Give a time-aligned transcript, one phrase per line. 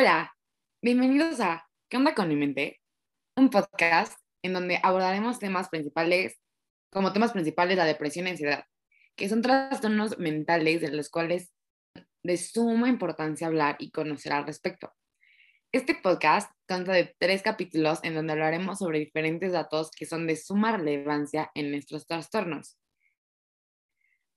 [0.00, 0.32] Hola,
[0.80, 2.80] bienvenidos a ¿Qué onda con mi mente?
[3.34, 6.38] Un podcast en donde abordaremos temas principales,
[6.88, 8.64] como temas principales la depresión y ansiedad,
[9.16, 11.52] que son trastornos mentales de los cuales
[12.22, 14.94] de suma importancia hablar y conocer al respecto.
[15.72, 20.36] Este podcast consta de tres capítulos en donde hablaremos sobre diferentes datos que son de
[20.36, 22.78] suma relevancia en nuestros trastornos.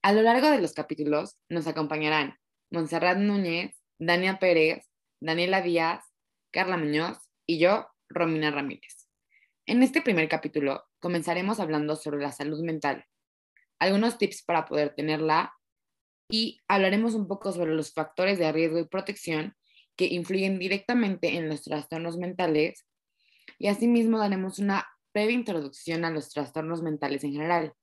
[0.01, 2.33] A lo largo de los capítulos nos acompañarán
[2.71, 4.90] Montserrat Núñez, Dania Pérez,
[5.21, 6.03] Daniela Díaz,
[6.49, 9.07] Carla Muñoz y yo, Romina Ramírez.
[9.67, 13.05] En este primer capítulo comenzaremos hablando sobre la salud mental,
[13.77, 15.53] algunos tips para poder tenerla
[16.27, 19.55] y hablaremos un poco sobre los factores de riesgo y protección
[19.95, 22.87] que influyen directamente en los trastornos mentales
[23.59, 27.73] y asimismo daremos una breve introducción a los trastornos mentales en general,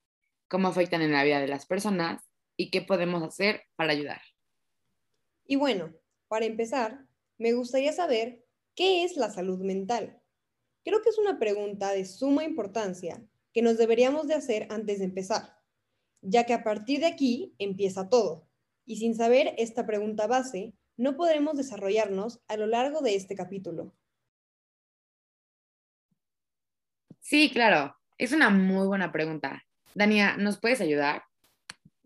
[0.49, 2.21] cómo afectan en la vida de las personas
[2.57, 4.21] y qué podemos hacer para ayudar.
[5.45, 5.93] Y bueno,
[6.27, 7.08] para empezar,
[7.39, 8.45] me gustaría saber
[8.75, 10.21] qué es la salud mental.
[10.83, 15.05] Creo que es una pregunta de suma importancia que nos deberíamos de hacer antes de
[15.05, 15.57] empezar,
[16.21, 18.47] ya que a partir de aquí empieza todo.
[18.85, 23.95] Y sin saber esta pregunta base, no podremos desarrollarnos a lo largo de este capítulo.
[27.21, 29.63] Sí, claro, es una muy buena pregunta.
[29.95, 31.23] Dania, ¿nos puedes ayudar?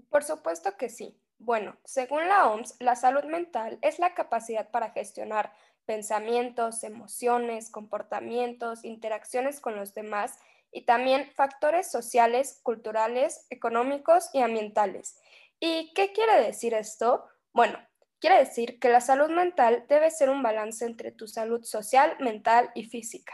[0.09, 1.17] Por supuesto que sí.
[1.45, 5.51] Bueno, según la OMS, la salud mental es la capacidad para gestionar
[5.85, 10.39] pensamientos, emociones, comportamientos, interacciones con los demás
[10.71, 15.19] y también factores sociales, culturales, económicos y ambientales.
[15.59, 17.25] ¿Y qué quiere decir esto?
[17.51, 17.77] Bueno,
[18.19, 22.71] quiere decir que la salud mental debe ser un balance entre tu salud social, mental
[22.73, 23.33] y física.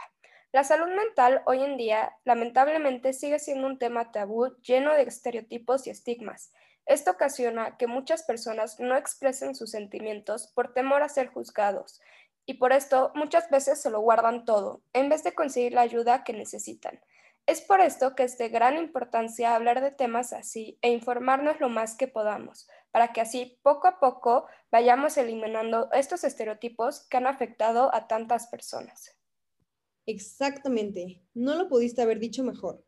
[0.50, 5.86] La salud mental hoy en día lamentablemente sigue siendo un tema tabú lleno de estereotipos
[5.86, 6.52] y estigmas.
[6.90, 12.00] Esto ocasiona que muchas personas no expresen sus sentimientos por temor a ser juzgados
[12.46, 16.24] y por esto muchas veces se lo guardan todo en vez de conseguir la ayuda
[16.24, 16.98] que necesitan.
[17.46, 21.68] Es por esto que es de gran importancia hablar de temas así e informarnos lo
[21.68, 27.28] más que podamos, para que así poco a poco vayamos eliminando estos estereotipos que han
[27.28, 29.16] afectado a tantas personas.
[30.06, 32.84] Exactamente, no lo pudiste haber dicho mejor.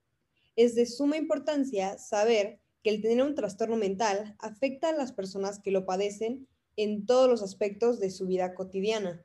[0.57, 5.60] Es de suma importancia saber que el tener un trastorno mental afecta a las personas
[5.60, 9.25] que lo padecen en todos los aspectos de su vida cotidiana.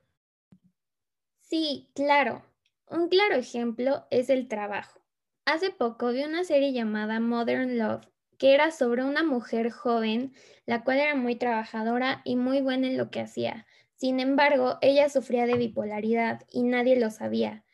[1.42, 2.44] Sí, claro.
[2.90, 5.02] Un claro ejemplo es el trabajo.
[5.46, 8.08] Hace poco vi una serie llamada Modern Love
[8.38, 10.34] que era sobre una mujer joven,
[10.66, 13.66] la cual era muy trabajadora y muy buena en lo que hacía.
[13.96, 17.66] Sin embargo, ella sufría de bipolaridad y nadie lo sabía.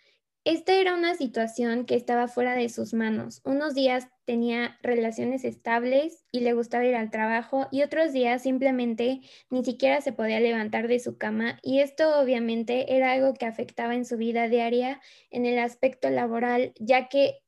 [0.45, 3.39] Esta era una situación que estaba fuera de sus manos.
[3.45, 9.21] Unos días tenía relaciones estables y le gustaba ir al trabajo y otros días simplemente
[9.49, 13.95] ni siquiera se podía levantar de su cama y esto obviamente era algo que afectaba
[13.95, 14.99] en su vida diaria
[15.29, 17.39] en el aspecto laboral, ya que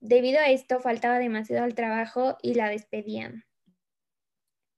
[0.00, 3.44] debido a esto faltaba demasiado al trabajo y la despedían.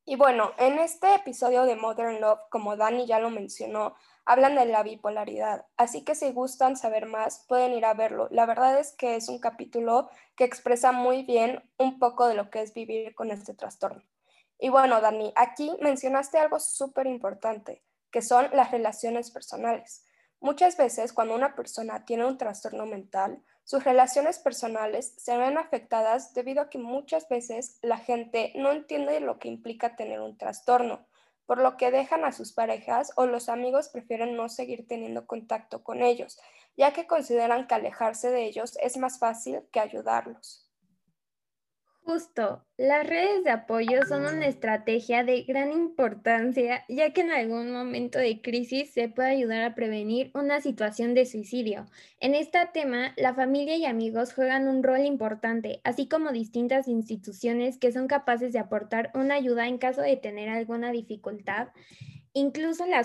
[0.04, 3.96] Y bueno, en este episodio de Modern Love, como Dani ya lo mencionó,
[4.26, 8.28] hablan de la bipolaridad, así que si gustan saber más, pueden ir a verlo.
[8.32, 12.50] La verdad es que es un capítulo que expresa muy bien un poco de lo
[12.50, 14.02] que es vivir con este trastorno.
[14.58, 20.04] Y bueno, Dani, aquí mencionaste algo súper importante, que son las relaciones personales.
[20.40, 26.34] Muchas veces cuando una persona tiene un trastorno mental, sus relaciones personales se ven afectadas
[26.34, 31.06] debido a que muchas veces la gente no entiende lo que implica tener un trastorno
[31.46, 35.82] por lo que dejan a sus parejas o los amigos prefieren no seguir teniendo contacto
[35.82, 36.38] con ellos,
[36.76, 40.65] ya que consideran que alejarse de ellos es más fácil que ayudarlos.
[42.06, 47.72] Justo, las redes de apoyo son una estrategia de gran importancia, ya que en algún
[47.72, 51.86] momento de crisis se puede ayudar a prevenir una situación de suicidio.
[52.20, 57.76] En este tema, la familia y amigos juegan un rol importante, así como distintas instituciones
[57.76, 61.70] que son capaces de aportar una ayuda en caso de tener alguna dificultad.
[62.34, 63.04] Incluso la,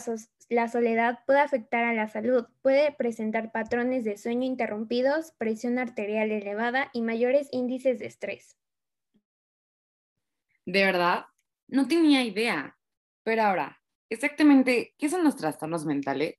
[0.49, 6.29] la soledad puede afectar a la salud, puede presentar patrones de sueño interrumpidos, presión arterial
[6.29, 8.60] elevada y mayores índices de estrés.
[10.65, 11.25] De verdad,
[11.67, 12.77] no tenía idea.
[13.23, 16.35] Pero ahora, exactamente, ¿qué son los trastornos mentales?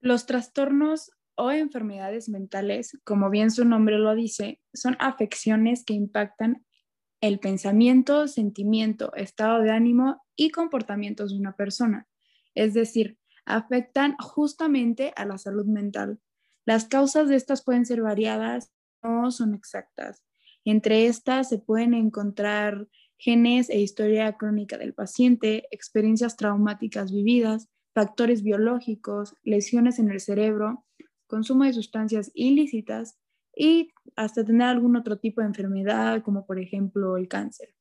[0.00, 6.64] Los trastornos o enfermedades mentales, como bien su nombre lo dice, son afecciones que impactan
[7.20, 12.08] el pensamiento, sentimiento, estado de ánimo y comportamientos de una persona.
[12.54, 16.18] Es decir, afectan justamente a la salud mental.
[16.64, 18.72] Las causas de estas pueden ser variadas,
[19.02, 20.24] no son exactas.
[20.64, 22.86] Entre estas se pueden encontrar
[23.16, 30.84] genes e historia crónica del paciente, experiencias traumáticas vividas, factores biológicos, lesiones en el cerebro,
[31.26, 33.18] consumo de sustancias ilícitas
[33.54, 37.74] y hasta tener algún otro tipo de enfermedad, como por ejemplo el cáncer.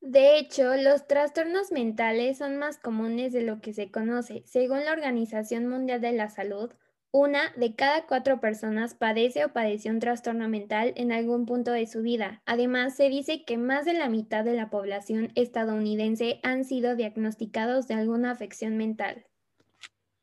[0.00, 4.42] De hecho, los trastornos mentales son más comunes de lo que se conoce.
[4.44, 6.70] Según la Organización Mundial de la Salud,
[7.16, 11.86] una de cada cuatro personas padece o padeció un trastorno mental en algún punto de
[11.86, 12.42] su vida.
[12.44, 17.86] Además, se dice que más de la mitad de la población estadounidense han sido diagnosticados
[17.86, 19.26] de alguna afección mental.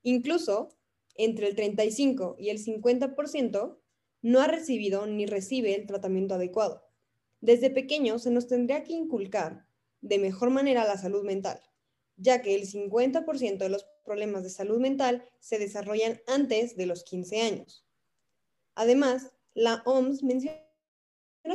[0.03, 0.67] Incluso,
[1.15, 3.77] entre el 35 y el 50%
[4.21, 6.83] no ha recibido ni recibe el tratamiento adecuado.
[7.39, 9.65] Desde pequeño se nos tendría que inculcar
[10.01, 11.61] de mejor manera la salud mental,
[12.17, 17.03] ya que el 50% de los problemas de salud mental se desarrollan antes de los
[17.03, 17.85] 15 años.
[18.75, 20.57] Además, la OMS menciona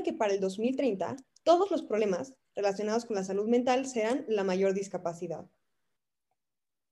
[0.04, 4.74] que para el 2030 todos los problemas relacionados con la salud mental serán la mayor
[4.74, 5.46] discapacidad.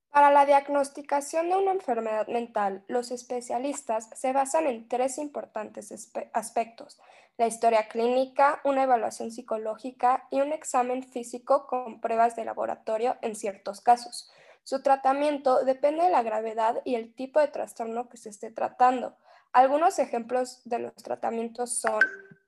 [0.09, 5.91] Para la diagnosticación de una enfermedad mental, los especialistas se basan en tres importantes
[6.31, 7.01] aspectos,
[7.37, 13.35] la historia clínica, una evaluación psicológica y un examen físico con pruebas de laboratorio en
[13.35, 14.31] ciertos casos.
[14.65, 19.15] Su tratamiento depende de la gravedad y el tipo de trastorno que se esté tratando.
[19.53, 21.99] Algunos ejemplos de los tratamientos son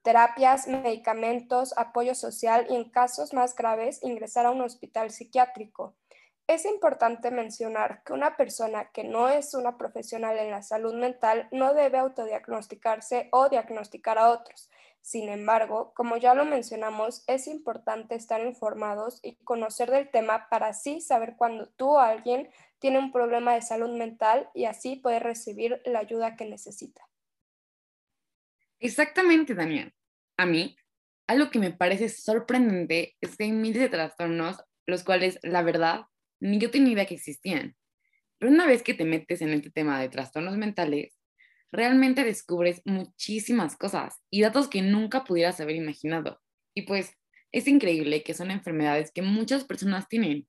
[0.02, 5.96] terapias, medicamentos, apoyo social y en casos más graves ingresar a un hospital psiquiátrico.
[6.48, 11.48] Es importante mencionar que una persona que no es una profesional en la salud mental
[11.52, 14.72] no debe autodiagnosticarse o diagnosticar a otros.
[15.08, 20.68] Sin embargo, como ya lo mencionamos, es importante estar informados y conocer del tema para
[20.68, 22.50] así saber cuando tú o alguien
[22.80, 27.08] tiene un problema de salud mental y así poder recibir la ayuda que necesita.
[28.80, 29.94] Exactamente, Daniel.
[30.36, 30.76] A mí,
[31.26, 36.02] algo que me parece sorprendente es que hay miles de trastornos los cuales, la verdad,
[36.42, 37.78] ni yo tenía idea que existían.
[38.40, 41.17] Pero una vez que te metes en este tema de trastornos mentales,
[41.72, 46.40] realmente descubres muchísimas cosas y datos que nunca pudieras haber imaginado.
[46.74, 47.12] Y pues
[47.52, 50.48] es increíble que son enfermedades que muchas personas tienen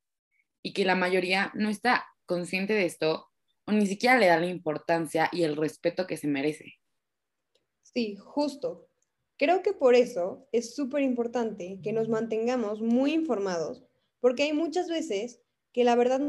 [0.62, 3.28] y que la mayoría no está consciente de esto
[3.66, 6.74] o ni siquiera le da la importancia y el respeto que se merece.
[7.82, 8.88] Sí, justo.
[9.36, 13.84] Creo que por eso es súper importante que nos mantengamos muy informados,
[14.20, 15.40] porque hay muchas veces
[15.72, 16.20] que la verdad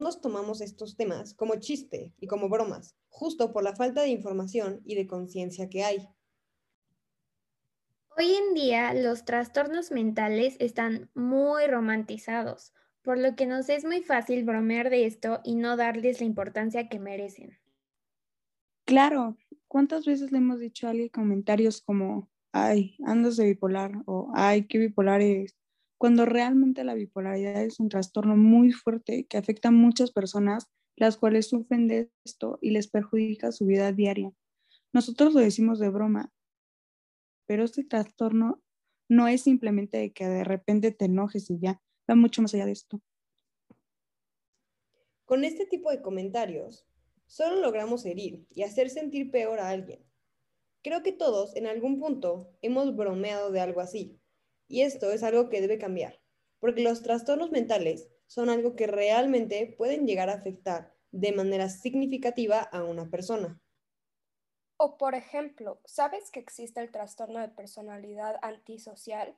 [0.00, 4.80] nos tomamos estos temas como chiste y como bromas, justo por la falta de información
[4.84, 6.08] y de conciencia que hay.
[8.16, 14.02] Hoy en día los trastornos mentales están muy romantizados, por lo que nos es muy
[14.02, 17.58] fácil bromear de esto y no darles la importancia que merecen.
[18.84, 19.36] Claro,
[19.68, 24.66] ¿cuántas veces le hemos dicho a alguien comentarios como, ay, andas de bipolar o ay,
[24.66, 25.56] qué bipolar es?
[26.00, 31.18] Cuando realmente la bipolaridad es un trastorno muy fuerte que afecta a muchas personas las
[31.18, 34.32] cuales sufren de esto y les perjudica su vida diaria.
[34.94, 36.32] Nosotros lo decimos de broma,
[37.46, 38.62] pero este trastorno
[39.10, 42.64] no es simplemente de que de repente te enojes y ya, va mucho más allá
[42.64, 43.02] de esto.
[45.26, 46.86] Con este tipo de comentarios,
[47.26, 50.02] solo logramos herir y hacer sentir peor a alguien.
[50.82, 54.19] Creo que todos en algún punto hemos bromeado de algo así,
[54.70, 56.20] y esto es algo que debe cambiar,
[56.60, 62.60] porque los trastornos mentales son algo que realmente pueden llegar a afectar de manera significativa
[62.60, 63.60] a una persona.
[64.78, 69.36] O por ejemplo, ¿sabes que existe el trastorno de personalidad antisocial?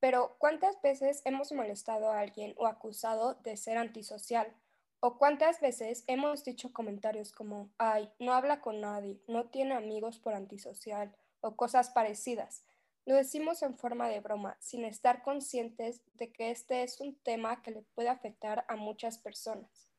[0.00, 4.54] Pero ¿cuántas veces hemos molestado a alguien o acusado de ser antisocial?
[5.00, 10.18] ¿O cuántas veces hemos dicho comentarios como, ay, no habla con nadie, no tiene amigos
[10.20, 12.64] por antisocial o cosas parecidas?
[13.04, 17.62] Lo decimos en forma de broma, sin estar conscientes de que este es un tema
[17.62, 19.90] que le puede afectar a muchas personas.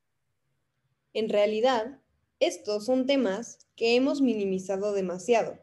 [1.14, 2.00] En realidad,
[2.40, 5.60] estos son temas que hemos minimizado demasiado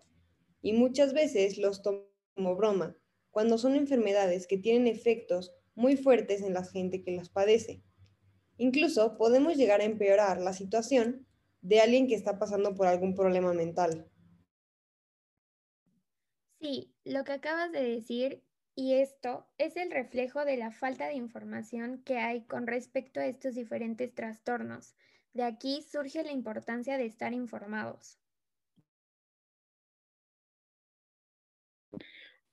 [0.62, 2.97] y muchas veces los tomamos como broma
[3.30, 7.82] cuando son enfermedades que tienen efectos muy fuertes en la gente que las padece.
[8.56, 11.26] Incluso podemos llegar a empeorar la situación
[11.61, 14.09] de alguien que está pasando por algún problema mental.
[16.60, 18.42] Sí, lo que acabas de decir
[18.74, 23.26] y esto es el reflejo de la falta de información que hay con respecto a
[23.26, 24.94] estos diferentes trastornos.
[25.32, 28.18] De aquí surge la importancia de estar informados.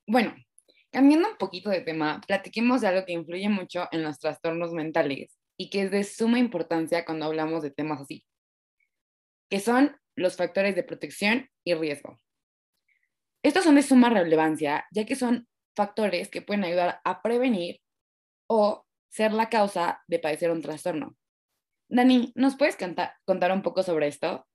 [0.08, 0.34] Bueno,
[0.90, 5.38] cambiando un poquito de tema, platiquemos de algo que influye mucho en los trastornos mentales
[5.58, 8.26] y que es de suma importancia cuando hablamos de temas así,
[9.50, 12.22] que son los factores de protección y riesgo.
[13.48, 17.80] Estos son de suma relevancia, ya que son factores que pueden ayudar a prevenir
[18.48, 21.16] o ser la causa de padecer un trastorno.
[21.88, 24.46] Dani, ¿nos puedes contar un poco sobre esto?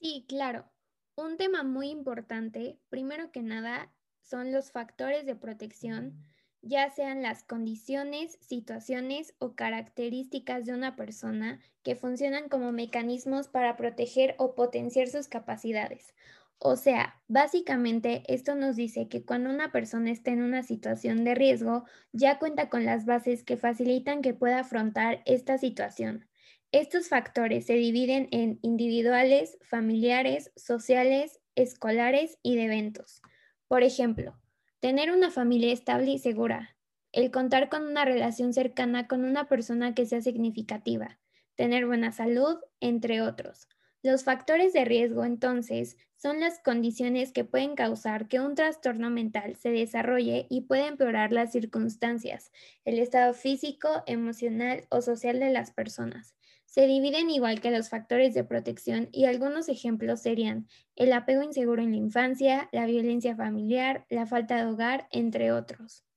[0.00, 0.68] Sí, claro.
[1.14, 6.24] Un tema muy importante, primero que nada, son los factores de protección,
[6.60, 13.76] ya sean las condiciones, situaciones o características de una persona que funcionan como mecanismos para
[13.76, 16.14] proteger o potenciar sus capacidades.
[16.60, 21.36] O sea, básicamente esto nos dice que cuando una persona está en una situación de
[21.36, 26.26] riesgo, ya cuenta con las bases que facilitan que pueda afrontar esta situación.
[26.72, 33.22] Estos factores se dividen en individuales, familiares, sociales, escolares y de eventos.
[33.68, 34.36] Por ejemplo,
[34.80, 36.76] tener una familia estable y segura,
[37.12, 41.18] el contar con una relación cercana con una persona que sea significativa,
[41.54, 43.68] tener buena salud, entre otros.
[44.02, 49.54] Los factores de riesgo, entonces, son las condiciones que pueden causar que un trastorno mental
[49.54, 52.50] se desarrolle y puede empeorar las circunstancias,
[52.84, 56.34] el estado físico, emocional o social de las personas.
[56.66, 61.82] Se dividen igual que los factores de protección y algunos ejemplos serían el apego inseguro
[61.82, 66.07] en la infancia, la violencia familiar, la falta de hogar, entre otros.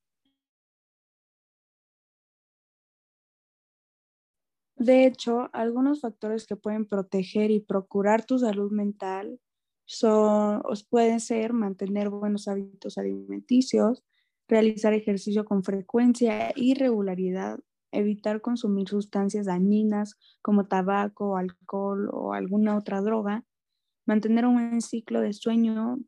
[4.75, 9.40] De hecho, algunos factores que pueden proteger y procurar tu salud mental
[9.86, 14.04] son, pueden ser mantener buenos hábitos alimenticios,
[14.48, 17.60] realizar ejercicio con frecuencia y regularidad,
[17.92, 23.46] evitar consumir sustancias dañinas como tabaco, alcohol o alguna otra droga,
[24.06, 26.00] mantener un buen ciclo de sueño,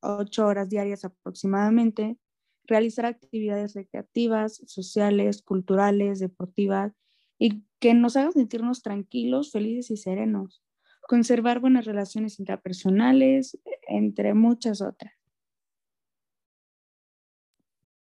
[0.00, 2.18] ocho horas diarias aproximadamente,
[2.64, 6.94] realizar actividades recreativas, sociales, culturales, deportivas
[7.38, 10.62] y que nos hagan sentirnos tranquilos, felices y serenos,
[11.02, 15.14] conservar buenas relaciones interpersonales, entre muchas otras.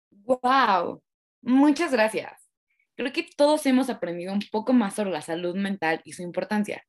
[0.10, 1.02] ¡Wow!
[1.42, 2.50] Muchas gracias.
[2.96, 6.84] Creo que todos hemos aprendido un poco más sobre la salud mental y su importancia.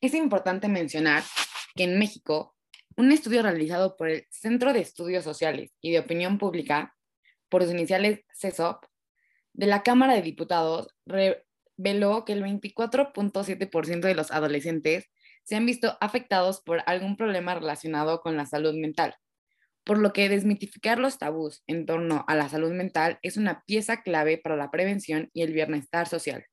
[0.00, 1.22] Es importante mencionar
[1.74, 2.56] que en México,
[2.96, 6.96] un estudio realizado por el Centro de Estudios Sociales y de Opinión Pública,
[7.48, 8.84] por sus iniciales CESOP,
[9.52, 15.10] de la Cámara de Diputados, reveló que el 24.7% de los adolescentes
[15.44, 19.16] se han visto afectados por algún problema relacionado con la salud mental
[19.84, 24.02] por lo que desmitificar los tabús en torno a la salud mental es una pieza
[24.02, 26.46] clave para la prevención y el bienestar social.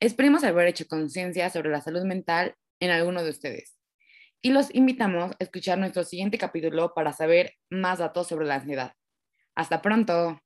[0.00, 3.76] Esperemos haber hecho conciencia sobre la salud mental en alguno de ustedes
[4.42, 8.92] y los invitamos a escuchar nuestro siguiente capítulo para saber más datos sobre la ansiedad.
[9.54, 10.40] Hasta pronto.